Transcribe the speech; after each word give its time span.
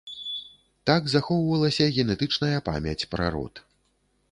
Так 0.89 1.03
захоўвалася 1.13 1.85
генетычная 1.99 2.59
памяць 2.71 2.97
пра 3.15 3.31
род. 3.37 3.65